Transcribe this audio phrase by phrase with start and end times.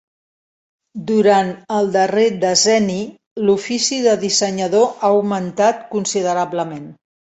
[1.11, 2.97] Durant el darrer decenni,
[3.45, 6.95] l'ofici de dissenyador ha augmentat considerablement.